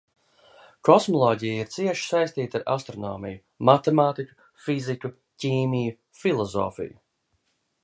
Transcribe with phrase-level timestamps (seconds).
[0.87, 3.39] Kosmoloģija ir cieši saistīta ar astronomiju,
[3.71, 6.99] matemātiku, fiziku, ķīmiju, filozofiju.